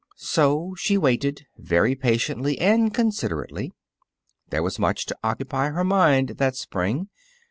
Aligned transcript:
So 0.17 0.73
she 0.79 0.97
waited 0.97 1.45
very 1.59 1.93
patiently 1.93 2.57
and 2.59 2.91
considerately. 2.91 3.71
There 4.49 4.63
was 4.63 4.79
much 4.79 5.05
to 5.05 5.17
occupy 5.23 5.69
her 5.69 5.83
mind 5.83 6.29
that 6.37 6.55
spring. 6.55 7.09